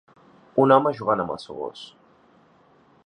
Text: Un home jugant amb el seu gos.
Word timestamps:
Un 0.63 0.71
home 0.75 0.93
jugant 0.99 1.21
amb 1.25 1.35
el 1.35 1.39
seu 1.45 1.59
gos. 1.61 1.85